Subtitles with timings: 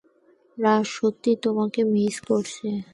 [0.57, 2.67] রাজ সত্যিই তোমাকে মিস করছে।